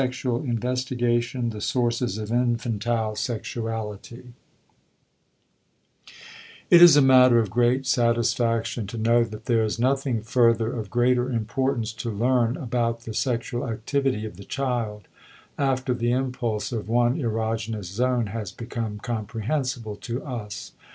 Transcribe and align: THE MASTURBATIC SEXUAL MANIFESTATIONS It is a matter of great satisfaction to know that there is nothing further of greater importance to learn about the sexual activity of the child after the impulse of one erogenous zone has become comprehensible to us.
THE 0.01 0.07
MASTURBATIC 0.07 0.79
SEXUAL 0.81 1.43
MANIFESTATIONS 1.45 3.21
It 6.71 6.81
is 6.81 6.97
a 6.97 7.01
matter 7.03 7.37
of 7.37 7.51
great 7.51 7.85
satisfaction 7.85 8.87
to 8.87 8.97
know 8.97 9.23
that 9.23 9.45
there 9.45 9.63
is 9.63 9.77
nothing 9.77 10.23
further 10.23 10.73
of 10.73 10.89
greater 10.89 11.29
importance 11.29 11.93
to 11.93 12.09
learn 12.09 12.57
about 12.57 13.01
the 13.01 13.13
sexual 13.13 13.67
activity 13.67 14.25
of 14.25 14.37
the 14.37 14.43
child 14.43 15.07
after 15.59 15.93
the 15.93 16.11
impulse 16.11 16.71
of 16.71 16.89
one 16.89 17.19
erogenous 17.19 17.83
zone 17.85 18.25
has 18.33 18.51
become 18.51 18.97
comprehensible 18.97 19.97
to 19.97 20.23
us. 20.25 20.71